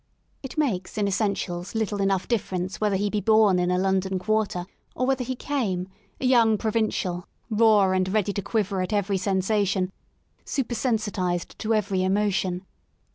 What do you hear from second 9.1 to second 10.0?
sensation,